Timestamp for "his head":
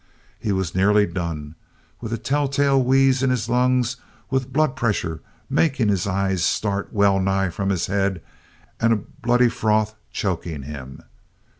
7.69-8.19